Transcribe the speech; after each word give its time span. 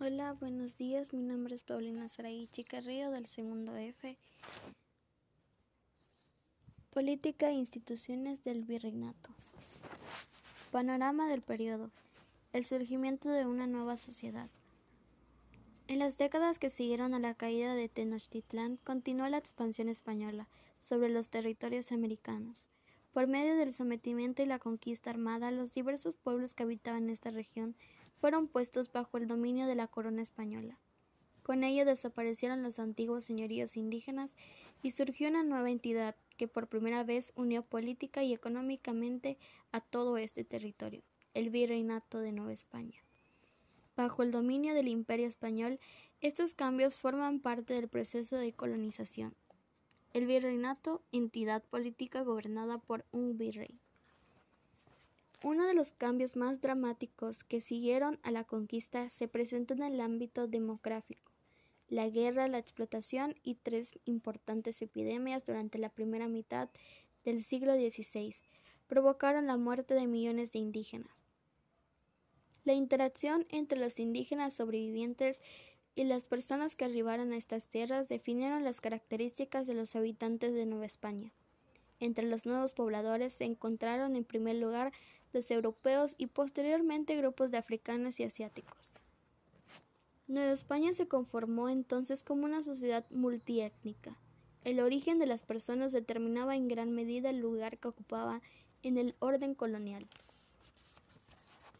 Hola, 0.00 0.32
buenos 0.32 0.76
días. 0.76 1.12
Mi 1.12 1.22
nombre 1.22 1.54
es 1.54 1.62
Paulina 1.62 2.08
Saraí 2.08 2.48
Chicarrillo 2.48 3.12
del 3.12 3.26
segundo 3.26 3.76
F. 3.76 4.18
Política 6.90 7.50
e 7.50 7.52
instituciones 7.52 8.42
del 8.42 8.64
virreinato. 8.64 9.30
Panorama 10.72 11.28
del 11.28 11.42
periodo. 11.42 11.92
El 12.52 12.64
surgimiento 12.64 13.28
de 13.28 13.46
una 13.46 13.68
nueva 13.68 13.96
sociedad. 13.96 14.50
En 15.86 16.00
las 16.00 16.18
décadas 16.18 16.58
que 16.58 16.70
siguieron 16.70 17.14
a 17.14 17.20
la 17.20 17.34
caída 17.34 17.74
de 17.74 17.88
Tenochtitlán 17.88 18.78
continuó 18.78 19.28
la 19.28 19.38
expansión 19.38 19.88
española 19.88 20.48
sobre 20.80 21.08
los 21.08 21.28
territorios 21.28 21.92
americanos. 21.92 22.68
Por 23.12 23.28
medio 23.28 23.54
del 23.54 23.72
sometimiento 23.72 24.42
y 24.42 24.46
la 24.46 24.58
conquista 24.58 25.10
armada, 25.10 25.52
los 25.52 25.70
diversos 25.70 26.16
pueblos 26.16 26.52
que 26.52 26.64
habitaban 26.64 27.10
esta 27.10 27.30
región 27.30 27.76
fueron 28.24 28.48
puestos 28.48 28.90
bajo 28.90 29.18
el 29.18 29.28
dominio 29.28 29.66
de 29.66 29.74
la 29.74 29.86
corona 29.86 30.22
española. 30.22 30.78
Con 31.42 31.62
ello 31.62 31.84
desaparecieron 31.84 32.62
los 32.62 32.78
antiguos 32.78 33.26
señoríos 33.26 33.76
indígenas 33.76 34.34
y 34.82 34.92
surgió 34.92 35.28
una 35.28 35.42
nueva 35.42 35.68
entidad 35.68 36.16
que 36.38 36.48
por 36.48 36.66
primera 36.66 37.04
vez 37.04 37.34
unió 37.36 37.60
política 37.66 38.22
y 38.22 38.32
económicamente 38.32 39.36
a 39.72 39.82
todo 39.82 40.16
este 40.16 40.42
territorio, 40.42 41.02
el 41.34 41.50
Virreinato 41.50 42.20
de 42.20 42.32
Nueva 42.32 42.54
España. 42.54 43.04
Bajo 43.94 44.22
el 44.22 44.30
dominio 44.30 44.72
del 44.72 44.88
Imperio 44.88 45.26
español, 45.26 45.78
estos 46.22 46.54
cambios 46.54 46.98
forman 46.98 47.40
parte 47.40 47.74
del 47.74 47.88
proceso 47.88 48.36
de 48.36 48.54
colonización. 48.54 49.34
El 50.14 50.26
virreinato, 50.26 51.02
entidad 51.12 51.62
política 51.62 52.22
gobernada 52.22 52.78
por 52.78 53.04
un 53.12 53.36
virrey. 53.36 53.83
Uno 55.44 55.66
de 55.66 55.74
los 55.74 55.92
cambios 55.92 56.36
más 56.36 56.62
dramáticos 56.62 57.44
que 57.44 57.60
siguieron 57.60 58.18
a 58.22 58.30
la 58.30 58.44
conquista 58.44 59.10
se 59.10 59.28
presentó 59.28 59.74
en 59.74 59.82
el 59.82 60.00
ámbito 60.00 60.48
demográfico. 60.48 61.30
La 61.86 62.08
guerra, 62.08 62.48
la 62.48 62.56
explotación 62.56 63.34
y 63.42 63.56
tres 63.56 63.92
importantes 64.06 64.80
epidemias 64.80 65.44
durante 65.44 65.76
la 65.76 65.90
primera 65.90 66.28
mitad 66.28 66.70
del 67.26 67.42
siglo 67.42 67.74
XVI 67.74 68.34
provocaron 68.86 69.46
la 69.46 69.58
muerte 69.58 69.92
de 69.92 70.06
millones 70.06 70.50
de 70.52 70.60
indígenas. 70.60 71.12
La 72.64 72.72
interacción 72.72 73.46
entre 73.50 73.78
los 73.78 74.00
indígenas 74.00 74.54
sobrevivientes 74.54 75.42
y 75.94 76.04
las 76.04 76.26
personas 76.26 76.74
que 76.74 76.86
arribaron 76.86 77.32
a 77.32 77.36
estas 77.36 77.66
tierras 77.66 78.08
definieron 78.08 78.64
las 78.64 78.80
características 78.80 79.66
de 79.66 79.74
los 79.74 79.94
habitantes 79.94 80.54
de 80.54 80.64
Nueva 80.64 80.86
España. 80.86 81.34
Entre 82.00 82.26
los 82.26 82.46
nuevos 82.46 82.72
pobladores 82.72 83.34
se 83.34 83.44
encontraron 83.44 84.16
en 84.16 84.24
primer 84.24 84.56
lugar 84.56 84.92
los 85.34 85.50
europeos 85.50 86.14
y 86.16 86.28
posteriormente 86.28 87.16
grupos 87.16 87.50
de 87.50 87.58
africanos 87.58 88.20
y 88.20 88.24
asiáticos. 88.24 88.92
Nueva 90.26 90.52
España 90.52 90.94
se 90.94 91.06
conformó 91.06 91.68
entonces 91.68 92.22
como 92.22 92.46
una 92.46 92.62
sociedad 92.62 93.04
multiétnica. 93.10 94.16
El 94.64 94.80
origen 94.80 95.18
de 95.18 95.26
las 95.26 95.42
personas 95.42 95.92
determinaba 95.92 96.56
en 96.56 96.68
gran 96.68 96.92
medida 96.92 97.28
el 97.28 97.40
lugar 97.40 97.76
que 97.76 97.88
ocupaba 97.88 98.40
en 98.82 98.96
el 98.96 99.14
orden 99.18 99.54
colonial. 99.54 100.08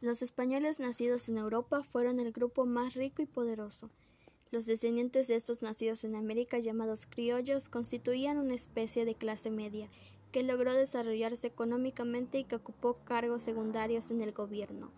Los 0.03 0.21
españoles 0.21 0.81
nacidos 0.81 1.31
en 1.31 1.39
Europa 1.39 1.83
fueron 1.83 2.21
el 2.21 2.33
grupo 2.33 2.67
más 2.67 2.93
rico 2.93 3.23
y 3.23 3.27
poderoso. 3.27 3.89
Los 4.51 4.67
descendientes 4.67 5.29
de 5.29 5.37
estos 5.37 5.63
nacidos 5.63 6.05
en 6.05 6.15
América, 6.15 6.59
llamados 6.59 7.07
criollos, 7.07 7.71
constituían 7.71 8.37
una 8.37 8.55
especie 8.55 9.07
de 9.07 9.15
clase 9.15 9.51
media 9.51 9.89
que 10.35 10.43
logró 10.43 10.75
desarrollarse 10.75 11.47
económicamente 11.47 12.39
y 12.39 12.45
que 12.45 12.57
ocupó 12.57 12.97
cargos 13.05 13.41
secundarios 13.41 14.11
en 14.11 14.21
el 14.21 14.33
gobierno. 14.33 14.91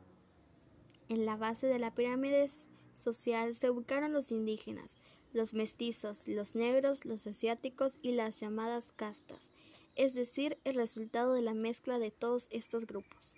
En 1.10 1.26
la 1.26 1.36
base 1.36 1.66
de 1.66 1.78
la 1.78 1.94
pirámide 1.94 2.48
social 2.94 3.52
se 3.52 3.68
ubicaron 3.68 4.14
los 4.14 4.32
indígenas, 4.32 4.96
los 5.34 5.52
mestizos, 5.52 6.26
los 6.26 6.54
negros, 6.54 7.04
los 7.04 7.26
asiáticos 7.26 7.98
y 8.00 8.12
las 8.12 8.40
llamadas 8.40 8.92
castas, 8.96 9.52
es 9.94 10.14
decir, 10.14 10.56
el 10.64 10.74
resultado 10.74 11.34
de 11.34 11.42
la 11.42 11.52
mezcla 11.52 11.98
de 11.98 12.10
todos 12.10 12.48
estos 12.50 12.86
grupos. 12.86 13.34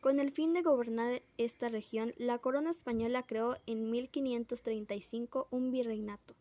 Con 0.00 0.18
el 0.18 0.32
fin 0.32 0.52
de 0.52 0.62
gobernar 0.62 1.22
esta 1.38 1.68
región, 1.68 2.12
la 2.16 2.38
corona 2.38 2.70
española 2.70 3.24
creó 3.24 3.56
en 3.66 3.88
1535 3.88 5.46
un 5.52 5.70
virreinato. 5.70 6.34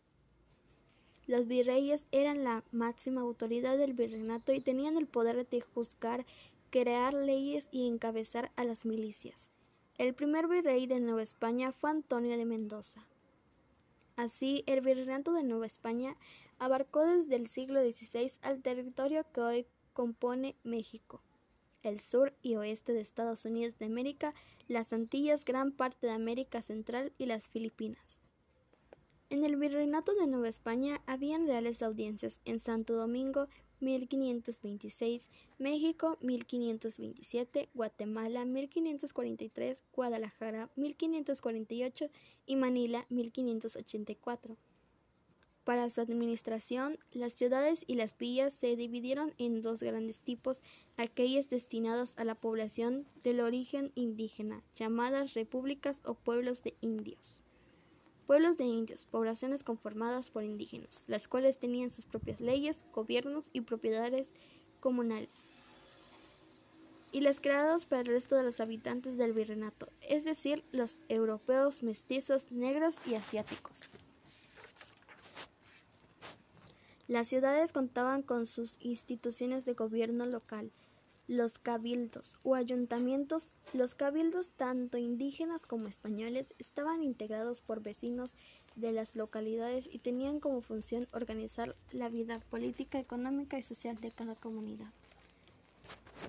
Los 1.30 1.46
virreyes 1.46 2.08
eran 2.12 2.44
la 2.44 2.64
máxima 2.72 3.22
autoridad 3.22 3.78
del 3.78 3.94
virreinato 3.94 4.52
y 4.52 4.62
tenían 4.62 4.98
el 4.98 5.06
poder 5.06 5.48
de 5.48 5.62
juzgar, 5.62 6.26
crear 6.72 7.14
leyes 7.14 7.68
y 7.72 7.88
encabezar 7.88 8.52
a 8.56 8.64
las 8.64 8.84
milicias. 8.84 9.52
El 10.00 10.16
primer 10.16 10.48
virrey 10.48 10.88
de 10.88 11.00
Nueva 11.00 11.22
España 11.22 11.72
fue 11.72 11.92
Antonio 11.92 12.36
de 12.36 12.46
Mendoza. 12.46 13.06
Así, 14.16 14.64
el 14.66 14.82
virreinato 14.82 15.32
de 15.32 15.44
Nueva 15.44 15.68
España 15.68 16.18
abarcó 16.58 17.06
desde 17.06 17.36
el 17.36 17.46
siglo 17.46 17.80
XVI 17.80 18.32
al 18.42 18.64
territorio 18.64 19.24
que 19.32 19.42
hoy 19.42 19.66
compone 19.94 20.56
México, 20.64 21.22
el 21.84 22.00
sur 22.00 22.34
y 22.42 22.56
oeste 22.56 22.92
de 22.92 23.02
Estados 23.02 23.46
Unidos 23.46 23.78
de 23.78 23.86
América, 23.86 24.34
las 24.68 24.94
Antillas, 24.94 25.46
gran 25.46 25.74
parte 25.74 26.08
de 26.08 26.14
América 26.14 26.64
Central 26.64 27.14
y 27.20 27.28
las 27.28 27.50
Filipinas. 27.50 28.19
En 29.32 29.46
el 29.46 29.58
Virreinato 29.58 30.16
de 30.16 30.26
Nueva 30.26 30.50
España 30.50 31.04
habían 31.06 31.46
reales 31.46 31.84
audiencias 31.84 32.42
en 32.46 32.58
Santo 32.58 32.96
Domingo 32.96 33.48
1526, 33.80 35.30
México 35.60 36.18
1527, 36.22 37.70
Guatemala 37.76 38.44
1543, 38.46 39.84
Guadalajara 39.94 40.72
1548 40.76 42.10
y 42.48 42.56
Manila 42.56 43.06
1584. 43.10 44.58
Para 45.64 45.92
su 45.92 46.02
administración, 46.02 46.98
las 47.12 47.34
ciudades 47.34 47.84
y 47.86 47.94
las 47.94 48.18
villas 48.18 48.56
se 48.56 48.76
dividieron 48.76 49.36
en 49.38 49.62
dos 49.62 49.84
grandes 49.84 50.22
tipos, 50.22 50.64
aquellas 50.98 51.52
destinadas 51.52 52.16
a 52.18 52.24
la 52.24 52.34
población 52.34 53.06
del 53.24 53.42
origen 53.42 53.92
indígena, 53.94 54.64
llamadas 54.74 55.36
repúblicas 55.36 56.02
o 56.04 56.16
pueblos 56.16 56.64
de 56.64 56.74
indios. 56.82 57.44
Pueblos 58.30 58.58
de 58.58 58.66
indios, 58.66 59.08
poblaciones 59.08 59.64
conformadas 59.64 60.30
por 60.30 60.44
indígenas, 60.44 61.04
las 61.08 61.28
cuales 61.28 61.58
tenían 61.58 61.90
sus 61.90 62.06
propias 62.06 62.40
leyes, 62.40 62.86
gobiernos 62.94 63.50
y 63.54 63.62
propiedades 63.62 64.30
comunales, 64.80 65.50
y 67.12 67.22
las 67.22 67.42
creadas 67.42 67.88
para 67.88 68.02
el 68.02 68.06
resto 68.06 68.36
de 68.36 68.44
los 68.44 68.60
habitantes 68.60 69.18
del 69.18 69.34
virreinato, 69.34 69.90
es 70.02 70.26
decir, 70.26 70.64
los 70.72 71.02
europeos, 71.10 71.82
mestizos, 71.82 72.52
negros 72.52 73.00
y 73.08 73.16
asiáticos. 73.16 73.90
Las 77.08 77.28
ciudades 77.30 77.74
contaban 77.74 78.22
con 78.22 78.46
sus 78.46 78.78
instituciones 78.80 79.66
de 79.66 79.74
gobierno 79.74 80.28
local, 80.28 80.72
los 81.30 81.60
cabildos 81.60 82.40
o 82.42 82.56
ayuntamientos, 82.56 83.52
los 83.72 83.94
cabildos 83.94 84.50
tanto 84.50 84.98
indígenas 84.98 85.68
como 85.68 85.88
españoles 85.88 86.56
estaban 86.58 87.04
integrados 87.04 87.62
por 87.62 87.84
vecinos 87.84 88.34
de 88.76 88.92
las 88.92 89.16
localidades 89.16 89.88
y 89.92 90.00
tenían 90.00 90.40
como 90.40 90.62
función 90.62 91.08
organizar 91.14 91.76
la 91.92 92.10
vida 92.10 92.40
política, 92.50 92.98
económica 92.98 93.60
y 93.60 93.62
social 93.62 93.98
de 93.98 94.10
cada 94.10 94.34
comunidad. 94.34 94.90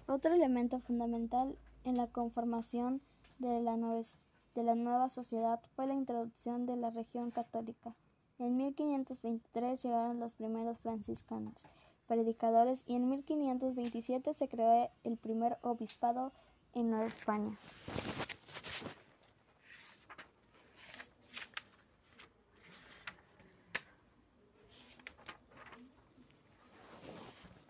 Otro 0.06 0.34
elemento 0.34 0.80
fundamental 0.80 1.56
en 1.84 1.96
la 1.96 2.06
conformación 2.06 3.00
de 3.38 3.62
la, 3.62 3.78
nueva, 3.78 5.08
sociedad 5.08 5.60
fue 5.76 5.86
la 5.86 5.94
introducción 5.94 6.66
de 6.66 6.76
la 6.76 6.90
región 6.90 7.30
católica. 7.30 7.94
En 8.38 8.58
1523 8.58 9.82
llegaron 9.82 10.20
los 10.20 10.34
primeros 10.34 10.78
franciscanos, 10.80 11.68
predicadores 12.10 12.82
y 12.88 12.96
en 12.96 13.08
1527 13.08 14.34
se 14.34 14.48
creó 14.48 14.90
el 15.04 15.16
primer 15.16 15.58
obispado 15.62 16.32
en 16.74 16.90
Nueva 16.90 17.06
España. 17.06 17.56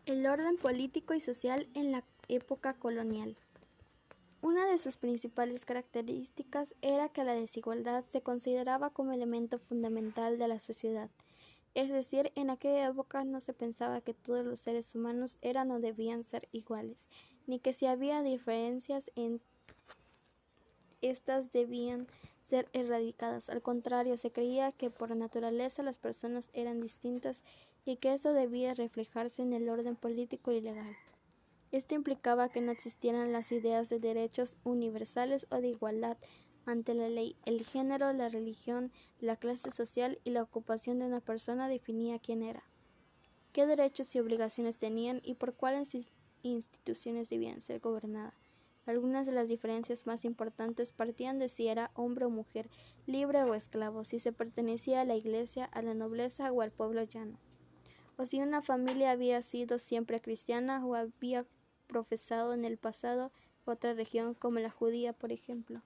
El 0.06 0.26
orden 0.26 0.56
político 0.56 1.12
y 1.12 1.20
social 1.20 1.68
en 1.74 1.92
la 1.92 2.02
época 2.28 2.72
colonial. 2.72 3.36
Una 4.40 4.64
de 4.64 4.78
sus 4.78 4.96
principales 4.96 5.66
características 5.66 6.72
era 6.80 7.10
que 7.10 7.24
la 7.24 7.34
desigualdad 7.34 8.06
se 8.06 8.22
consideraba 8.22 8.88
como 8.88 9.12
elemento 9.12 9.58
fundamental 9.58 10.38
de 10.38 10.48
la 10.48 10.58
sociedad 10.58 11.10
es 11.74 11.88
decir, 11.88 12.32
en 12.34 12.50
aquella 12.50 12.88
época 12.88 13.24
no 13.24 13.40
se 13.40 13.52
pensaba 13.52 14.00
que 14.00 14.14
todos 14.14 14.44
los 14.44 14.60
seres 14.60 14.94
humanos 14.94 15.38
eran 15.40 15.70
o 15.70 15.80
debían 15.80 16.24
ser 16.24 16.48
iguales, 16.52 17.08
ni 17.46 17.60
que 17.60 17.72
si 17.72 17.86
había 17.86 18.22
diferencias 18.22 19.10
en 19.14 19.40
estas 21.00 21.52
debían 21.52 22.08
ser 22.48 22.68
erradicadas. 22.72 23.48
Al 23.48 23.62
contrario, 23.62 24.16
se 24.16 24.32
creía 24.32 24.72
que 24.72 24.90
por 24.90 25.14
naturaleza 25.14 25.82
las 25.82 25.98
personas 25.98 26.50
eran 26.52 26.80
distintas 26.80 27.42
y 27.84 27.96
que 27.96 28.12
eso 28.12 28.32
debía 28.32 28.74
reflejarse 28.74 29.42
en 29.42 29.52
el 29.52 29.68
orden 29.68 29.96
político 29.96 30.50
y 30.50 30.60
legal. 30.60 30.96
Esto 31.72 31.94
implicaba 31.94 32.48
que 32.48 32.60
no 32.60 32.72
existieran 32.72 33.32
las 33.32 33.52
ideas 33.52 33.88
de 33.88 34.00
derechos 34.00 34.56
universales 34.64 35.46
o 35.50 35.60
de 35.60 35.68
igualdad, 35.68 36.16
ante 36.66 36.94
la 36.94 37.08
ley. 37.08 37.36
El 37.44 37.64
género, 37.64 38.12
la 38.12 38.28
religión, 38.28 38.92
la 39.20 39.36
clase 39.36 39.70
social 39.70 40.18
y 40.24 40.30
la 40.30 40.42
ocupación 40.42 40.98
de 40.98 41.06
una 41.06 41.20
persona 41.20 41.68
definía 41.68 42.18
quién 42.18 42.42
era, 42.42 42.62
qué 43.52 43.66
derechos 43.66 44.14
y 44.14 44.20
obligaciones 44.20 44.78
tenían 44.78 45.20
y 45.24 45.34
por 45.34 45.54
cuáles 45.54 45.96
instituciones 46.42 47.28
debían 47.28 47.60
ser 47.60 47.80
gobernadas. 47.80 48.34
Algunas 48.86 49.26
de 49.26 49.32
las 49.32 49.48
diferencias 49.48 50.06
más 50.06 50.24
importantes 50.24 50.92
partían 50.92 51.38
de 51.38 51.48
si 51.48 51.68
era 51.68 51.90
hombre 51.94 52.24
o 52.24 52.30
mujer, 52.30 52.68
libre 53.06 53.42
o 53.44 53.54
esclavo, 53.54 54.04
si 54.04 54.18
se 54.18 54.32
pertenecía 54.32 55.02
a 55.02 55.04
la 55.04 55.16
iglesia, 55.16 55.66
a 55.66 55.82
la 55.82 55.94
nobleza 55.94 56.50
o 56.50 56.62
al 56.62 56.72
pueblo 56.72 57.02
llano, 57.04 57.38
o 58.16 58.24
si 58.24 58.40
una 58.40 58.62
familia 58.62 59.12
había 59.12 59.42
sido 59.42 59.78
siempre 59.78 60.20
cristiana 60.20 60.84
o 60.84 60.94
había 60.94 61.46
profesado 61.86 62.54
en 62.54 62.64
el 62.64 62.78
pasado 62.78 63.30
otra 63.64 63.92
región 63.94 64.34
como 64.34 64.58
la 64.58 64.70
judía, 64.70 65.12
por 65.12 65.32
ejemplo. 65.32 65.82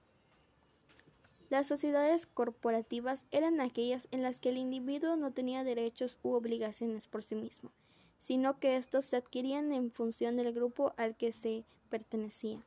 Las 1.49 1.67
sociedades 1.67 2.25
corporativas 2.25 3.25
eran 3.31 3.61
aquellas 3.61 4.07
en 4.11 4.23
las 4.23 4.39
que 4.39 4.49
el 4.49 4.57
individuo 4.57 5.15
no 5.15 5.31
tenía 5.31 5.63
derechos 5.63 6.17
u 6.23 6.31
obligaciones 6.31 7.07
por 7.07 7.23
sí 7.23 7.35
mismo, 7.35 7.71
sino 8.17 8.59
que 8.59 8.77
estos 8.77 9.05
se 9.05 9.17
adquirían 9.17 9.71
en 9.71 9.91
función 9.91 10.37
del 10.37 10.53
grupo 10.53 10.93
al 10.97 11.15
que 11.15 11.31
se 11.31 11.63
pertenecía. 11.89 12.63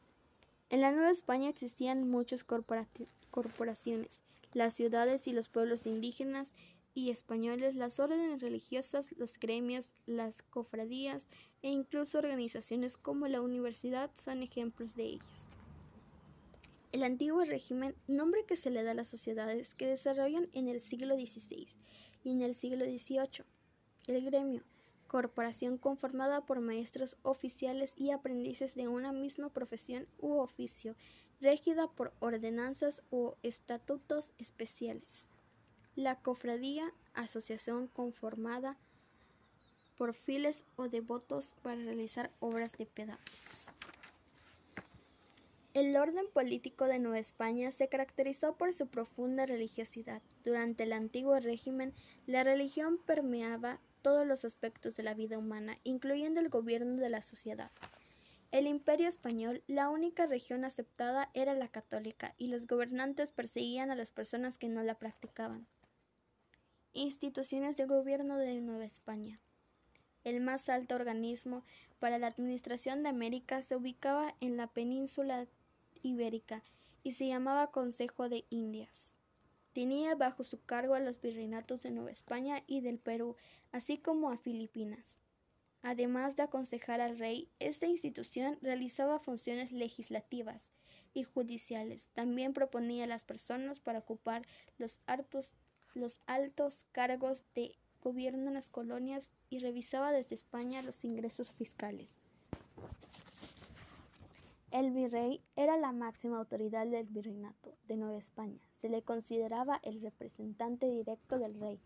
En 0.70 0.80
la 0.80 0.92
Nueva 0.92 1.10
España 1.10 1.48
existían 1.48 2.08
muchas 2.08 2.44
corporaciones, 2.44 4.20
las 4.52 4.74
ciudades 4.74 5.26
y 5.26 5.32
los 5.32 5.48
pueblos 5.48 5.86
indígenas 5.86 6.52
y 6.94 7.10
españoles, 7.10 7.74
las 7.74 7.98
órdenes 7.98 8.40
religiosas, 8.40 9.12
los 9.18 9.38
gremios, 9.38 9.92
las 10.06 10.42
cofradías 10.42 11.26
e 11.62 11.70
incluso 11.70 12.18
organizaciones 12.18 12.96
como 12.96 13.26
la 13.26 13.40
universidad 13.40 14.10
son 14.14 14.42
ejemplos 14.42 14.94
de 14.94 15.04
ellas. 15.04 15.57
El 16.98 17.04
antiguo 17.04 17.44
régimen, 17.44 17.94
nombre 18.08 18.44
que 18.44 18.56
se 18.56 18.70
le 18.70 18.82
da 18.82 18.90
a 18.90 18.94
las 18.94 19.06
sociedades 19.06 19.76
que 19.76 19.86
desarrollan 19.86 20.48
en 20.52 20.66
el 20.66 20.80
siglo 20.80 21.14
XVI 21.14 21.68
y 22.24 22.32
en 22.32 22.42
el 22.42 22.56
siglo 22.56 22.84
XVIII. 22.84 23.44
El 24.08 24.24
gremio, 24.24 24.64
corporación 25.06 25.78
conformada 25.78 26.44
por 26.44 26.58
maestros 26.58 27.16
oficiales 27.22 27.94
y 27.96 28.10
aprendices 28.10 28.74
de 28.74 28.88
una 28.88 29.12
misma 29.12 29.48
profesión 29.48 30.08
u 30.18 30.38
oficio, 30.38 30.96
regida 31.40 31.86
por 31.86 32.12
ordenanzas 32.18 33.04
o 33.10 33.36
estatutos 33.44 34.32
especiales. 34.36 35.28
La 35.94 36.16
cofradía, 36.16 36.92
asociación 37.14 37.86
conformada 37.86 38.76
por 39.96 40.14
files 40.14 40.64
o 40.74 40.88
devotos 40.88 41.54
para 41.62 41.76
realizar 41.76 42.32
obras 42.40 42.76
de 42.76 42.86
piedad. 42.86 43.20
El 45.78 45.96
orden 45.96 46.26
político 46.32 46.86
de 46.86 46.98
Nueva 46.98 47.20
España 47.20 47.70
se 47.70 47.88
caracterizó 47.88 48.56
por 48.56 48.72
su 48.72 48.88
profunda 48.88 49.46
religiosidad. 49.46 50.22
Durante 50.42 50.82
el 50.82 50.92
antiguo 50.92 51.38
régimen, 51.38 51.94
la 52.26 52.42
religión 52.42 52.98
permeaba 52.98 53.78
todos 54.02 54.26
los 54.26 54.44
aspectos 54.44 54.96
de 54.96 55.04
la 55.04 55.14
vida 55.14 55.38
humana, 55.38 55.78
incluyendo 55.84 56.40
el 56.40 56.48
gobierno 56.48 57.00
de 57.00 57.10
la 57.10 57.20
sociedad. 57.20 57.70
El 58.50 58.66
imperio 58.66 59.06
español, 59.06 59.62
la 59.68 59.88
única 59.88 60.26
región 60.26 60.64
aceptada 60.64 61.30
era 61.32 61.54
la 61.54 61.68
católica, 61.68 62.34
y 62.38 62.48
los 62.48 62.66
gobernantes 62.66 63.30
perseguían 63.30 63.92
a 63.92 63.94
las 63.94 64.10
personas 64.10 64.58
que 64.58 64.68
no 64.68 64.82
la 64.82 64.96
practicaban. 64.96 65.68
Instituciones 66.92 67.76
de 67.76 67.86
gobierno 67.86 68.36
de 68.36 68.60
Nueva 68.60 68.84
España. 68.84 69.38
El 70.24 70.40
más 70.40 70.68
alto 70.68 70.96
organismo 70.96 71.62
para 72.00 72.18
la 72.18 72.26
administración 72.26 73.04
de 73.04 73.10
América 73.10 73.62
se 73.62 73.76
ubicaba 73.76 74.34
en 74.40 74.56
la 74.56 74.66
península 74.66 75.46
ibérica 76.02 76.62
y 77.02 77.12
se 77.12 77.26
llamaba 77.26 77.70
Consejo 77.70 78.28
de 78.28 78.44
Indias. 78.50 79.16
Tenía 79.72 80.14
bajo 80.14 80.44
su 80.44 80.64
cargo 80.64 80.94
a 80.94 81.00
los 81.00 81.20
virreinatos 81.20 81.82
de 81.82 81.90
Nueva 81.90 82.10
España 82.10 82.64
y 82.66 82.80
del 82.80 82.98
Perú, 82.98 83.36
así 83.70 83.98
como 83.98 84.30
a 84.30 84.38
Filipinas. 84.38 85.18
Además 85.82 86.34
de 86.36 86.42
aconsejar 86.42 87.00
al 87.00 87.18
rey, 87.18 87.48
esta 87.60 87.86
institución 87.86 88.58
realizaba 88.60 89.20
funciones 89.20 89.70
legislativas 89.70 90.72
y 91.14 91.22
judiciales. 91.22 92.08
También 92.14 92.52
proponía 92.52 93.04
a 93.04 93.08
las 93.08 93.24
personas 93.24 93.80
para 93.80 94.00
ocupar 94.00 94.42
los, 94.76 95.00
los 95.94 96.18
altos 96.26 96.86
cargos 96.92 97.44
de 97.54 97.76
gobierno 98.00 98.48
en 98.48 98.54
las 98.54 98.70
colonias 98.70 99.30
y 99.50 99.60
revisaba 99.60 100.12
desde 100.12 100.34
España 100.34 100.82
los 100.82 101.04
ingresos 101.04 101.52
fiscales. 101.52 102.16
El 104.70 104.90
virrey 104.90 105.42
era 105.56 105.78
la 105.78 105.92
máxima 105.92 106.36
autoridad 106.36 106.86
del 106.86 107.06
virreinato 107.06 107.74
de 107.86 107.96
Nueva 107.96 108.18
España. 108.18 108.60
Se 108.76 108.90
le 108.90 109.02
consideraba 109.02 109.80
el 109.82 110.02
representante 110.02 110.90
directo 110.90 111.38
del 111.38 111.58
rey 111.58 111.80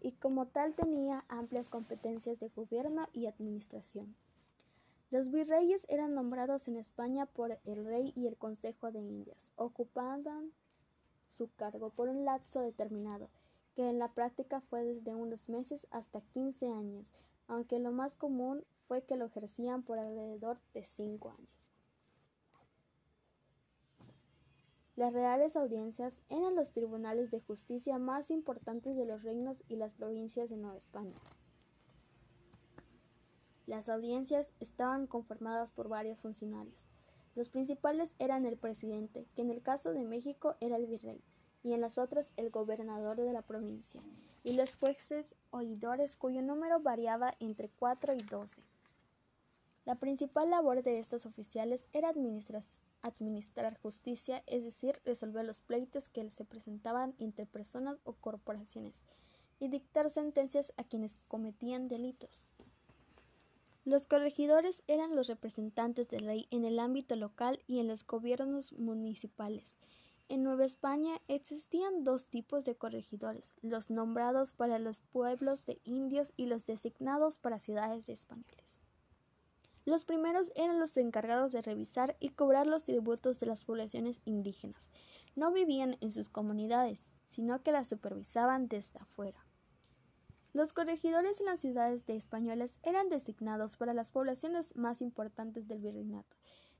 y 0.00 0.12
como 0.12 0.46
tal 0.46 0.74
tenía 0.74 1.26
amplias 1.28 1.68
competencias 1.68 2.40
de 2.40 2.48
gobierno 2.48 3.06
y 3.12 3.26
administración. 3.26 4.16
Los 5.10 5.30
virreyes 5.30 5.84
eran 5.88 6.14
nombrados 6.14 6.68
en 6.68 6.78
España 6.78 7.26
por 7.26 7.58
el 7.64 7.84
rey 7.84 8.14
y 8.16 8.26
el 8.26 8.38
Consejo 8.38 8.90
de 8.90 9.00
Indias. 9.00 9.50
Ocupaban 9.56 10.52
su 11.28 11.50
cargo 11.52 11.90
por 11.90 12.08
un 12.08 12.24
lapso 12.24 12.60
determinado, 12.62 13.28
que 13.74 13.90
en 13.90 13.98
la 13.98 14.08
práctica 14.08 14.62
fue 14.62 14.84
desde 14.84 15.14
unos 15.14 15.50
meses 15.50 15.86
hasta 15.90 16.22
15 16.22 16.66
años, 16.66 17.10
aunque 17.46 17.78
lo 17.78 17.92
más 17.92 18.14
común 18.14 18.64
fue 18.88 19.02
que 19.02 19.16
lo 19.16 19.26
ejercían 19.26 19.82
por 19.82 19.98
alrededor 19.98 20.58
de 20.72 20.82
5 20.82 21.28
años. 21.28 21.61
Las 24.94 25.14
reales 25.14 25.56
audiencias 25.56 26.20
eran 26.28 26.54
los 26.54 26.70
tribunales 26.70 27.30
de 27.30 27.40
justicia 27.40 27.98
más 27.98 28.30
importantes 28.30 28.94
de 28.94 29.06
los 29.06 29.22
reinos 29.22 29.62
y 29.68 29.76
las 29.76 29.94
provincias 29.94 30.50
de 30.50 30.58
Nueva 30.58 30.76
España. 30.76 31.16
Las 33.66 33.88
audiencias 33.88 34.52
estaban 34.60 35.06
conformadas 35.06 35.70
por 35.70 35.88
varios 35.88 36.20
funcionarios. 36.20 36.88
Los 37.34 37.48
principales 37.48 38.14
eran 38.18 38.44
el 38.44 38.58
presidente, 38.58 39.24
que 39.34 39.40
en 39.40 39.50
el 39.50 39.62
caso 39.62 39.94
de 39.94 40.04
México 40.04 40.56
era 40.60 40.76
el 40.76 40.86
virrey, 40.86 41.22
y 41.62 41.72
en 41.72 41.80
las 41.80 41.96
otras 41.96 42.30
el 42.36 42.50
gobernador 42.50 43.16
de 43.16 43.32
la 43.32 43.40
provincia, 43.40 44.02
y 44.44 44.52
los 44.52 44.76
jueces 44.76 45.34
oidores 45.50 46.16
cuyo 46.16 46.42
número 46.42 46.80
variaba 46.80 47.34
entre 47.40 47.70
cuatro 47.70 48.12
y 48.12 48.18
doce. 48.18 48.60
La 49.86 49.94
principal 49.94 50.50
labor 50.50 50.82
de 50.82 50.98
estos 50.98 51.24
oficiales 51.24 51.88
era 51.94 52.10
administrar 52.10 52.62
administrar 53.02 53.78
justicia, 53.78 54.42
es 54.46 54.64
decir, 54.64 55.00
resolver 55.04 55.44
los 55.44 55.60
pleitos 55.60 56.08
que 56.08 56.28
se 56.30 56.44
presentaban 56.44 57.14
entre 57.18 57.46
personas 57.46 57.98
o 58.04 58.14
corporaciones, 58.14 59.04
y 59.60 59.68
dictar 59.68 60.10
sentencias 60.10 60.72
a 60.76 60.84
quienes 60.84 61.18
cometían 61.28 61.88
delitos. 61.88 62.48
Los 63.84 64.06
corregidores 64.06 64.82
eran 64.86 65.16
los 65.16 65.26
representantes 65.26 66.08
de 66.08 66.20
ley 66.20 66.46
en 66.50 66.64
el 66.64 66.78
ámbito 66.78 67.16
local 67.16 67.60
y 67.66 67.80
en 67.80 67.88
los 67.88 68.06
gobiernos 68.06 68.72
municipales. 68.72 69.76
En 70.28 70.44
Nueva 70.44 70.64
España 70.64 71.20
existían 71.26 72.04
dos 72.04 72.26
tipos 72.26 72.64
de 72.64 72.76
corregidores, 72.76 73.54
los 73.60 73.90
nombrados 73.90 74.52
para 74.52 74.78
los 74.78 75.00
pueblos 75.00 75.66
de 75.66 75.80
indios 75.84 76.32
y 76.36 76.46
los 76.46 76.64
designados 76.64 77.38
para 77.38 77.58
ciudades 77.58 78.06
de 78.06 78.12
españoles. 78.12 78.80
Los 79.84 80.04
primeros 80.04 80.52
eran 80.54 80.78
los 80.78 80.96
encargados 80.96 81.50
de 81.52 81.62
revisar 81.62 82.16
y 82.20 82.30
cobrar 82.30 82.66
los 82.66 82.84
tributos 82.84 83.40
de 83.40 83.46
las 83.46 83.64
poblaciones 83.64 84.22
indígenas. 84.24 84.90
No 85.34 85.52
vivían 85.52 85.96
en 86.00 86.12
sus 86.12 86.28
comunidades, 86.28 87.10
sino 87.26 87.62
que 87.62 87.72
las 87.72 87.88
supervisaban 87.88 88.68
desde 88.68 89.00
afuera. 89.00 89.44
Los 90.52 90.72
corregidores 90.72 91.40
en 91.40 91.46
las 91.46 91.60
ciudades 91.60 92.04
de 92.06 92.14
españoles 92.14 92.76
eran 92.82 93.08
designados 93.08 93.76
para 93.76 93.94
las 93.94 94.10
poblaciones 94.10 94.76
más 94.76 95.00
importantes 95.00 95.66
del 95.66 95.80
virreinato. 95.80 96.36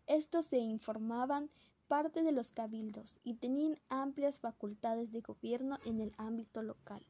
Estos 0.06 0.46
se 0.46 0.58
informaban 0.58 1.50
parte 1.88 2.22
de 2.22 2.32
los 2.32 2.52
cabildos 2.52 3.16
y 3.24 3.34
tenían 3.34 3.80
amplias 3.88 4.38
facultades 4.38 5.10
de 5.10 5.22
gobierno 5.22 5.78
en 5.84 6.00
el 6.00 6.12
ámbito 6.18 6.62
local. 6.62 7.04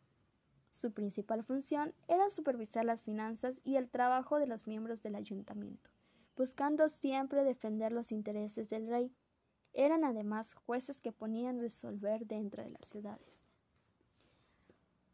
Su 0.73 0.91
principal 0.91 1.45
función 1.45 1.93
era 2.09 2.31
supervisar 2.31 2.87
las 2.87 3.03
finanzas 3.03 3.61
y 3.63 3.77
el 3.77 3.91
trabajo 3.91 4.39
de 4.39 4.47
los 4.47 4.67
miembros 4.67 5.03
del 5.03 5.17
ayuntamiento, 5.17 5.91
buscando 6.35 6.89
siempre 6.89 7.45
defender 7.45 7.93
los 7.93 8.11
intereses 8.11 8.71
del 8.71 8.89
rey. 8.89 9.13
Eran 9.75 10.03
además 10.03 10.55
jueces 10.55 11.03
que 11.03 11.13
ponían 11.13 11.61
resolver 11.61 12.27
dentro 12.27 12.63
de 12.63 12.71
las 12.71 12.87
ciudades. 12.87 13.45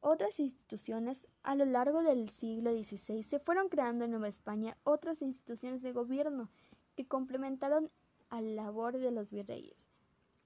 Otras 0.00 0.38
instituciones 0.38 1.26
a 1.42 1.56
lo 1.56 1.64
largo 1.64 2.04
del 2.04 2.28
siglo 2.28 2.70
XVI 2.70 3.24
se 3.24 3.40
fueron 3.40 3.68
creando 3.68 4.04
en 4.04 4.12
Nueva 4.12 4.28
España 4.28 4.76
otras 4.84 5.22
instituciones 5.22 5.82
de 5.82 5.90
gobierno 5.90 6.50
que 6.94 7.08
complementaron 7.08 7.90
a 8.28 8.40
la 8.40 8.62
labor 8.62 8.98
de 8.98 9.10
los 9.10 9.32
virreyes. 9.32 9.88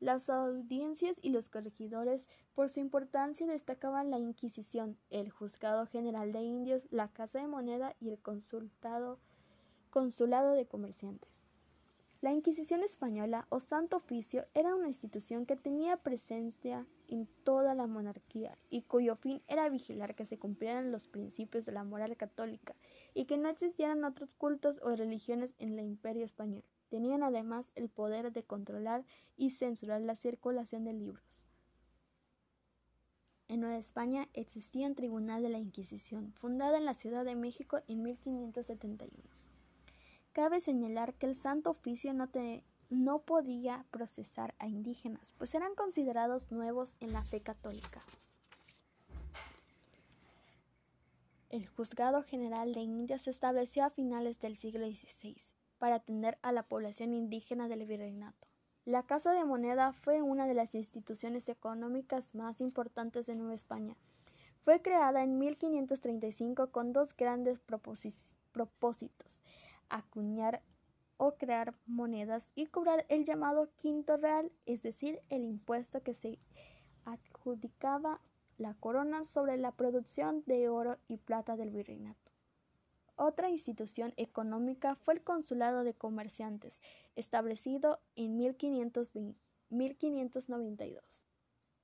Las 0.02 0.28
audiencias 0.30 1.16
y 1.22 1.30
los 1.30 1.48
corregidores, 1.48 2.28
por 2.56 2.68
su 2.68 2.80
importancia, 2.80 3.46
destacaban 3.46 4.10
la 4.10 4.18
Inquisición, 4.18 4.98
el 5.10 5.30
Juzgado 5.30 5.86
General 5.86 6.32
de 6.32 6.40
Indios, 6.40 6.88
la 6.90 7.06
Casa 7.06 7.38
de 7.38 7.46
Moneda 7.46 7.94
y 8.00 8.08
el 8.08 8.18
Consulado, 8.18 9.20
Consulado 9.90 10.54
de 10.54 10.66
Comerciantes. 10.66 11.40
La 12.20 12.32
Inquisición 12.32 12.82
española 12.82 13.46
o 13.48 13.60
Santo 13.60 13.98
Oficio 13.98 14.44
era 14.54 14.74
una 14.74 14.88
institución 14.88 15.46
que 15.46 15.54
tenía 15.54 15.96
presencia 15.96 16.84
en 17.06 17.28
toda 17.44 17.76
la 17.76 17.86
monarquía 17.86 18.58
y 18.70 18.82
cuyo 18.82 19.14
fin 19.14 19.40
era 19.46 19.68
vigilar 19.68 20.16
que 20.16 20.26
se 20.26 20.36
cumplieran 20.36 20.90
los 20.90 21.06
principios 21.06 21.64
de 21.64 21.70
la 21.70 21.84
moral 21.84 22.16
católica 22.16 22.74
y 23.14 23.26
que 23.26 23.38
no 23.38 23.48
existieran 23.48 24.02
otros 24.02 24.34
cultos 24.34 24.80
o 24.82 24.96
religiones 24.96 25.54
en 25.60 25.78
el 25.78 25.86
imperio 25.86 26.24
español. 26.24 26.64
Tenían 26.92 27.22
además 27.22 27.72
el 27.74 27.88
poder 27.88 28.32
de 28.32 28.42
controlar 28.42 29.06
y 29.38 29.52
censurar 29.52 30.02
la 30.02 30.14
circulación 30.14 30.84
de 30.84 30.92
libros. 30.92 31.46
En 33.48 33.60
Nueva 33.60 33.78
España 33.78 34.28
existía 34.34 34.88
un 34.88 34.94
tribunal 34.94 35.42
de 35.42 35.48
la 35.48 35.58
Inquisición, 35.58 36.34
fundada 36.34 36.76
en 36.76 36.84
la 36.84 36.92
Ciudad 36.92 37.24
de 37.24 37.34
México 37.34 37.78
en 37.88 38.02
1571. 38.02 39.10
Cabe 40.32 40.60
señalar 40.60 41.14
que 41.14 41.24
el 41.24 41.34
Santo 41.34 41.70
Oficio 41.70 42.12
no, 42.12 42.28
no 42.90 43.22
podía 43.22 43.86
procesar 43.90 44.54
a 44.58 44.68
indígenas, 44.68 45.34
pues 45.38 45.54
eran 45.54 45.74
considerados 45.74 46.52
nuevos 46.52 46.94
en 47.00 47.14
la 47.14 47.24
fe 47.24 47.40
católica. 47.40 48.02
El 51.48 51.66
Juzgado 51.68 52.22
General 52.22 52.74
de 52.74 52.80
Indias 52.80 53.22
se 53.22 53.30
estableció 53.30 53.82
a 53.82 53.88
finales 53.88 54.40
del 54.40 54.58
siglo 54.58 54.86
XVI 54.86 55.61
para 55.82 55.96
atender 55.96 56.38
a 56.42 56.52
la 56.52 56.62
población 56.62 57.12
indígena 57.12 57.66
del 57.66 57.84
virreinato. 57.86 58.46
La 58.84 59.02
Casa 59.02 59.32
de 59.32 59.44
Moneda 59.44 59.92
fue 59.92 60.22
una 60.22 60.46
de 60.46 60.54
las 60.54 60.76
instituciones 60.76 61.48
económicas 61.48 62.36
más 62.36 62.60
importantes 62.60 63.26
de 63.26 63.34
Nueva 63.34 63.54
España. 63.54 63.96
Fue 64.60 64.80
creada 64.80 65.24
en 65.24 65.40
1535 65.40 66.70
con 66.70 66.92
dos 66.92 67.16
grandes 67.16 67.58
propósitos 67.58 69.40
acuñar 69.88 70.62
o 71.16 71.34
crear 71.34 71.74
monedas 71.86 72.52
y 72.54 72.66
cobrar 72.66 73.04
el 73.08 73.24
llamado 73.24 73.68
quinto 73.78 74.16
real, 74.16 74.52
es 74.66 74.82
decir, 74.82 75.20
el 75.30 75.42
impuesto 75.42 76.00
que 76.04 76.14
se 76.14 76.38
adjudicaba 77.04 78.20
la 78.56 78.74
corona 78.74 79.24
sobre 79.24 79.56
la 79.56 79.72
producción 79.72 80.44
de 80.46 80.68
oro 80.68 80.98
y 81.08 81.16
plata 81.16 81.56
del 81.56 81.70
virreinato. 81.70 82.21
Otra 83.16 83.50
institución 83.50 84.14
económica 84.16 84.94
fue 84.94 85.14
el 85.14 85.22
Consulado 85.22 85.82
de 85.84 85.94
Comerciantes, 85.94 86.80
establecido 87.14 88.00
en 88.16 88.36
1592. 88.36 91.24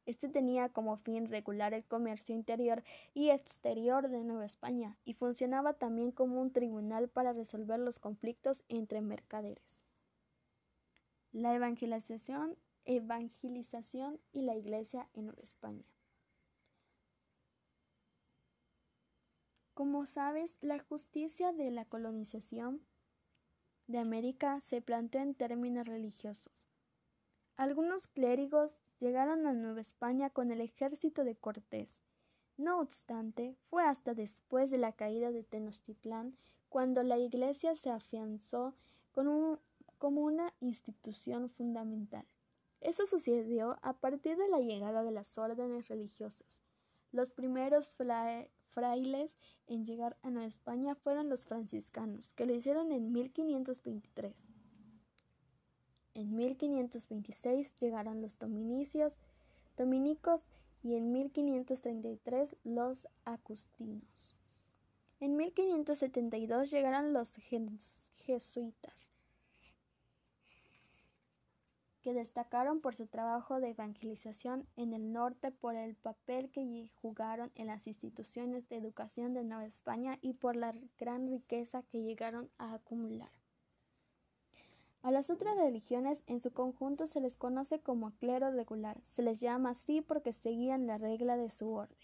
Este 0.06 0.30
tenía 0.30 0.70
como 0.70 0.97
fin 0.97 1.26
regular 1.26 1.75
el 1.75 1.85
comercio 1.85 2.35
interior 2.35 2.82
y 3.12 3.28
exterior 3.28 4.08
de 4.08 4.25
Nueva 4.25 4.47
España 4.47 4.97
y 5.04 5.12
funcionaba 5.12 5.75
también 5.75 6.12
como 6.12 6.40
un 6.40 6.50
tribunal 6.50 7.08
para 7.08 7.35
resolver 7.35 7.78
los 7.78 7.99
conflictos 7.99 8.62
entre 8.70 9.02
mercaderes. 9.02 9.76
La 11.32 11.54
evangelización, 11.54 12.56
evangelización 12.87 14.18
y 14.32 14.40
la 14.40 14.56
Iglesia 14.56 15.11
en 15.12 15.26
Nueva 15.26 15.42
España. 15.42 15.85
Como 19.78 20.06
sabes, 20.06 20.56
la 20.61 20.80
justicia 20.80 21.52
de 21.52 21.70
la 21.70 21.85
colonización 21.85 22.82
de 23.87 23.99
América 23.99 24.58
se 24.58 24.82
planteó 24.82 25.20
en 25.20 25.37
términos 25.37 25.87
religiosos. 25.87 26.66
Algunos 27.56 28.08
clérigos 28.08 28.80
llegaron 28.99 29.47
a 29.47 29.52
Nueva 29.52 29.80
España 29.80 30.30
con 30.30 30.50
el 30.50 30.62
ejército 30.62 31.23
de 31.23 31.37
Cortés. 31.37 32.02
No 32.56 32.80
obstante, 32.80 33.54
fue 33.70 33.85
hasta 33.85 34.14
después 34.14 34.73
de 34.73 34.78
la 34.78 34.90
caída 34.90 35.30
de 35.30 35.44
Tenochtitlán 35.44 36.37
cuando 36.68 37.04
la 37.04 37.18
Iglesia 37.18 37.76
se 37.76 37.90
afianzó 37.90 38.75
como 39.12 39.61
una 40.00 40.52
institución 40.58 41.50
fundamental. 41.50 42.26
Eso 42.80 43.06
sucedió 43.06 43.78
a 43.82 43.92
partir 43.92 44.38
de 44.38 44.49
la 44.49 44.58
llegada 44.58 45.04
de 45.04 45.12
las 45.12 45.38
órdenes 45.38 45.87
religiosas. 45.87 46.62
Los 47.12 47.30
primeros 47.30 47.94
frailes 48.78 49.37
en 49.66 49.85
llegar 49.85 50.16
a 50.23 50.30
Nueva 50.30 50.47
España 50.47 50.94
fueron 50.94 51.28
los 51.28 51.47
franciscanos, 51.47 52.32
que 52.32 52.47
lo 52.47 52.54
hicieron 52.54 52.92
en 52.92 53.11
1523. 53.11 54.47
En 56.14 56.37
1526 56.37 57.75
llegaron 57.75 58.23
los 58.23 58.38
dominicios, 58.38 59.16
dominicos 59.76 60.44
y 60.85 60.94
en 60.94 61.11
1533 61.11 62.54
los 62.62 63.08
acustinos. 63.25 64.37
En 65.18 65.37
1572 65.37 66.70
llegaron 66.70 67.12
los 67.12 67.32
jesuitas, 67.35 69.07
que 72.08 72.14
destacaron 72.14 72.80
por 72.80 72.96
su 72.96 73.06
trabajo 73.06 73.60
de 73.60 73.68
evangelización 73.68 74.66
en 74.76 74.94
el 74.94 75.12
norte 75.12 75.50
por 75.50 75.76
el 75.76 75.94
papel 75.94 76.48
que 76.48 76.88
jugaron 77.02 77.52
en 77.54 77.66
las 77.66 77.86
instituciones 77.86 78.66
de 78.70 78.76
educación 78.76 79.34
de 79.34 79.44
Nueva 79.44 79.66
España 79.66 80.18
y 80.22 80.32
por 80.32 80.56
la 80.56 80.74
gran 80.98 81.28
riqueza 81.28 81.82
que 81.82 82.00
llegaron 82.00 82.48
a 82.56 82.72
acumular. 82.72 83.28
A 85.02 85.10
las 85.10 85.28
otras 85.28 85.54
religiones 85.56 86.22
en 86.26 86.40
su 86.40 86.50
conjunto 86.50 87.06
se 87.06 87.20
les 87.20 87.36
conoce 87.36 87.78
como 87.80 88.12
clero 88.12 88.50
regular. 88.52 88.98
Se 89.04 89.20
les 89.20 89.38
llama 89.38 89.70
así 89.70 90.00
porque 90.00 90.32
seguían 90.32 90.86
la 90.86 90.96
regla 90.96 91.36
de 91.36 91.50
su 91.50 91.70
orden. 91.70 91.98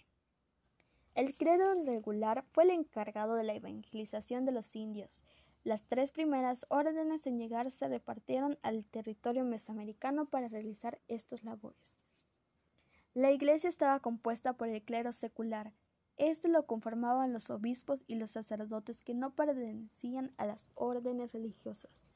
El 1.15 1.33
clero 1.35 1.83
regular 1.83 2.45
fue 2.53 2.65
el 2.65 2.71
encargado 2.73 3.37
de 3.37 3.45
la 3.45 3.55
evangelización 3.55 4.45
de 4.45 4.53
los 4.53 4.77
indios. 4.77 5.23
Las 5.65 5.83
tres 5.85 6.13
primeras 6.13 6.67
órdenes 6.69 7.27
en 7.27 7.39
llegar 7.39 7.71
se 7.71 7.89
repartieron 7.89 8.59
al 8.63 8.85
territorio 8.85 9.47
mesoamericano 9.47 10.27
para 10.27 10.49
realizar 10.49 11.01
estos 11.09 11.43
labores. 11.43 11.97
La 13.15 13.33
iglesia 13.33 13.71
estaba 13.71 14.01
compuesta 14.01 14.53
por 14.53 14.69
el 14.69 14.83
clero 14.83 15.13
secular. 15.13 15.73
Este 16.19 16.49
lo 16.49 16.67
conformaban 16.67 17.33
los 17.33 17.49
obispos 17.49 18.05
y 18.07 18.17
los 18.17 18.33
sacerdotes 18.33 19.01
que 19.01 19.15
no 19.15 19.35
pertenecían 19.35 20.33
a 20.37 20.45
las 20.45 20.71
órdenes 20.75 21.33
religiosas. 21.33 22.07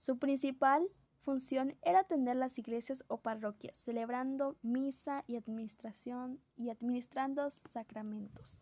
Su 0.00 0.18
principal 0.18 0.86
función 1.22 1.76
era 1.80 2.00
atender 2.00 2.36
las 2.36 2.58
iglesias 2.58 3.02
o 3.08 3.22
parroquias, 3.22 3.76
celebrando 3.78 4.58
misa 4.60 5.24
y 5.26 5.36
administración 5.36 6.38
y 6.54 6.68
administrando 6.68 7.50
sacramentos. 7.72 8.60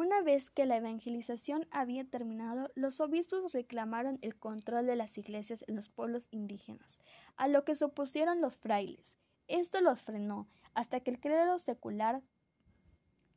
Una 0.00 0.22
vez 0.22 0.48
que 0.48 0.64
la 0.64 0.78
evangelización 0.78 1.66
había 1.70 2.04
terminado, 2.04 2.70
los 2.74 3.00
obispos 3.00 3.52
reclamaron 3.52 4.18
el 4.22 4.34
control 4.34 4.86
de 4.86 4.96
las 4.96 5.18
iglesias 5.18 5.62
en 5.68 5.76
los 5.76 5.90
pueblos 5.90 6.26
indígenas, 6.30 6.98
a 7.36 7.48
lo 7.48 7.66
que 7.66 7.74
se 7.74 7.84
opusieron 7.84 8.40
los 8.40 8.56
frailes. 8.56 9.14
Esto 9.46 9.82
los 9.82 10.00
frenó 10.00 10.48
hasta 10.72 11.00
que 11.00 11.10
el 11.10 11.20
credo 11.20 11.58
secular 11.58 12.22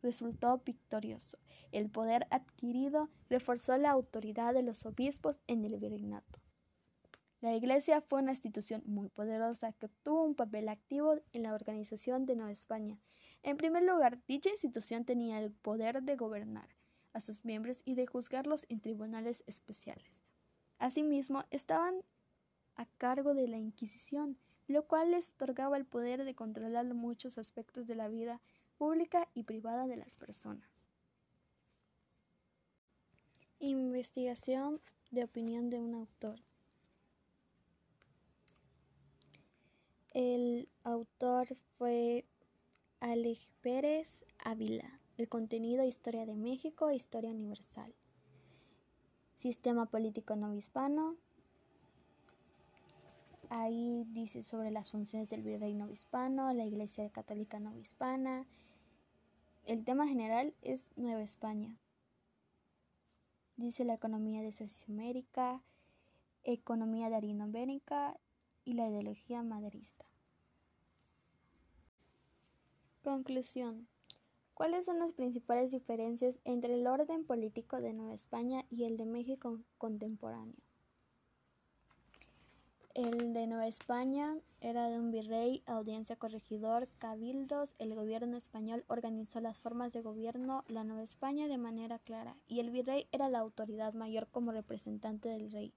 resultó 0.01 0.59
victorioso. 0.59 1.37
El 1.73 1.89
poder 1.89 2.27
adquirido 2.29 3.09
reforzó 3.29 3.75
la 3.75 3.91
autoridad 3.91 4.53
de 4.53 4.63
los 4.63 4.85
obispos 4.85 5.41
en 5.47 5.65
el 5.65 5.75
virreinato. 5.75 6.39
La 7.41 7.53
Iglesia 7.53 7.99
fue 7.99 8.21
una 8.21 8.31
institución 8.31 8.83
muy 8.85 9.09
poderosa 9.09 9.73
que 9.73 9.89
tuvo 9.89 10.23
un 10.23 10.33
papel 10.33 10.69
activo 10.69 11.15
en 11.33 11.43
la 11.43 11.55
organización 11.55 12.25
de 12.25 12.37
Nueva 12.37 12.53
España. 12.53 12.97
En 13.43 13.57
primer 13.57 13.83
lugar, 13.83 14.19
dicha 14.25 14.49
institución 14.49 15.03
tenía 15.03 15.39
el 15.39 15.51
poder 15.51 16.01
de 16.01 16.15
gobernar 16.15 16.69
a 17.11 17.19
sus 17.19 17.43
miembros 17.43 17.81
y 17.85 17.95
de 17.95 18.07
juzgarlos 18.07 18.65
en 18.69 18.79
tribunales 18.79 19.43
especiales. 19.47 20.09
Asimismo, 20.79 21.43
estaban 21.51 22.03
a 22.75 22.85
cargo 22.97 23.33
de 23.33 23.47
la 23.47 23.57
Inquisición, 23.57 24.37
lo 24.67 24.87
cual 24.87 25.11
les 25.11 25.29
otorgaba 25.31 25.77
el 25.77 25.85
poder 25.85 26.23
de 26.23 26.35
controlar 26.35 26.85
muchos 26.93 27.37
aspectos 27.37 27.85
de 27.85 27.95
la 27.95 28.07
vida 28.07 28.41
pública 28.77 29.27
y 29.33 29.43
privada 29.43 29.87
de 29.87 29.97
las 29.97 30.17
personas. 30.17 30.89
Investigación 33.59 34.81
de 35.11 35.23
opinión 35.23 35.69
de 35.69 35.79
un 35.79 35.93
autor. 35.93 36.39
El 40.11 40.69
autor 40.83 41.57
fue 41.77 42.25
Alex 43.03 43.49
Pérez 43.59 44.23
Ávila. 44.45 45.01
El 45.17 45.27
contenido 45.27 45.83
Historia 45.83 46.25
de 46.25 46.37
México, 46.37 46.89
Historia 46.89 47.31
Universal. 47.31 47.93
Sistema 49.35 49.87
político 49.87 50.37
no 50.37 50.53
hispano. 50.53 51.17
Ahí 53.49 54.05
dice 54.13 54.41
sobre 54.41 54.71
las 54.71 54.91
funciones 54.91 55.29
del 55.29 55.43
virrey 55.43 55.73
no 55.73 55.89
hispano, 55.89 56.53
la 56.53 56.63
Iglesia 56.63 57.09
Católica 57.09 57.59
no 57.59 57.75
hispana. 57.75 58.47
El 59.65 59.83
tema 59.83 60.07
general 60.07 60.53
es 60.61 60.89
Nueva 60.95 61.23
España. 61.23 61.77
Dice 63.57 63.83
la 63.83 63.95
economía 63.95 64.41
de 64.41 64.55
América, 64.87 65.61
economía 66.45 67.09
de 67.09 67.17
Arinoamérica 67.17 68.17
y 68.63 68.75
la 68.75 68.87
ideología 68.87 69.43
maderista. 69.43 70.05
Conclusión. 73.03 73.89
¿Cuáles 74.53 74.85
son 74.85 74.97
las 74.97 75.11
principales 75.11 75.71
diferencias 75.71 76.39
entre 76.45 76.75
el 76.75 76.87
orden 76.87 77.25
político 77.25 77.81
de 77.81 77.91
Nueva 77.91 78.13
España 78.13 78.63
y 78.69 78.85
el 78.85 78.95
de 78.95 79.05
México 79.05 79.59
contemporáneo? 79.77 80.55
El 82.93 83.33
de 83.33 83.45
Nueva 83.45 83.67
España 83.67 84.37
era 84.61 84.89
de 84.89 84.99
un 84.99 85.11
virrey, 85.11 85.63
audiencia 85.65 86.15
corregidor, 86.15 86.87
cabildos. 86.97 87.73
El 87.77 87.93
gobierno 87.93 88.37
español 88.37 88.85
organizó 88.87 89.41
las 89.41 89.59
formas 89.59 89.91
de 89.91 90.01
gobierno 90.01 90.63
la 90.69 90.85
Nueva 90.85 91.03
España 91.03 91.49
de 91.49 91.57
manera 91.57 91.99
clara, 91.99 92.37
y 92.47 92.61
el 92.61 92.69
virrey 92.69 93.07
era 93.11 93.27
la 93.27 93.39
autoridad 93.39 93.93
mayor 93.93 94.29
como 94.29 94.53
representante 94.53 95.27
del 95.27 95.51
rey. 95.51 95.73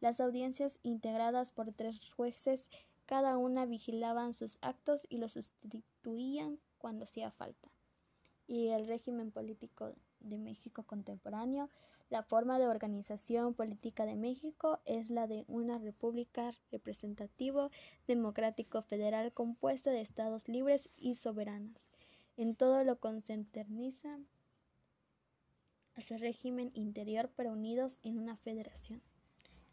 Las 0.00 0.18
audiencias, 0.18 0.80
integradas 0.82 1.52
por 1.52 1.72
tres 1.72 2.10
jueces, 2.10 2.68
cada 3.06 3.38
una 3.38 3.64
vigilaban 3.66 4.34
sus 4.34 4.58
actos 4.60 5.06
y 5.08 5.18
los 5.18 5.32
sustituían 5.32 6.58
cuando 6.78 7.04
hacía 7.04 7.30
falta. 7.30 7.70
Y 8.46 8.68
el 8.68 8.86
régimen 8.86 9.32
político 9.32 9.94
de 10.20 10.38
México 10.38 10.84
contemporáneo 10.84 11.70
la 12.08 12.22
forma 12.22 12.60
de 12.60 12.68
organización 12.68 13.54
política 13.54 14.06
de 14.06 14.14
México 14.14 14.78
es 14.84 15.10
la 15.10 15.26
de 15.26 15.44
una 15.48 15.78
república 15.78 16.52
representativo 16.70 17.70
democrático 18.06 18.82
federal 18.82 19.32
compuesta 19.32 19.90
de 19.90 20.02
estados 20.02 20.46
libres 20.46 20.88
y 20.96 21.16
soberanos. 21.16 21.88
En 22.36 22.54
todo 22.54 22.84
lo 22.84 23.00
concerniza 23.00 24.20
a 25.94 26.18
régimen 26.18 26.70
interior 26.74 27.32
pero 27.34 27.52
unidos 27.52 27.98
en 28.04 28.18
una 28.18 28.36
federación. 28.36 29.02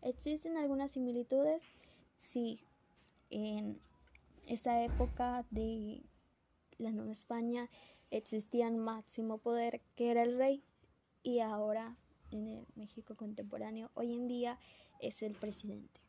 ¿Existen 0.01 0.57
algunas 0.57 0.89
similitudes? 0.91 1.61
Sí, 2.15 2.63
en 3.33 3.79
esa 4.47 4.83
época 4.83 5.45
de 5.49 6.03
la 6.77 6.91
Nueva 6.91 7.11
España 7.11 7.69
existía 8.11 8.67
un 8.67 8.79
máximo 8.79 9.39
poder 9.39 9.81
que 9.95 10.11
era 10.11 10.23
el 10.23 10.37
rey 10.37 10.63
y 11.23 11.39
ahora 11.39 11.95
en 12.31 12.47
el 12.47 12.67
México 12.75 13.15
contemporáneo 13.15 13.89
hoy 13.95 14.13
en 14.13 14.27
día 14.27 14.59
es 14.99 15.23
el 15.23 15.33
presidente. 15.33 15.99